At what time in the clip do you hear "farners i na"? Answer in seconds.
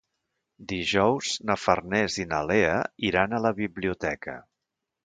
1.65-2.41